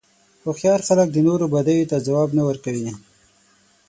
[0.43, 2.91] هوښیار خلک د نورو بدیو ته ځواب نه ورکوي.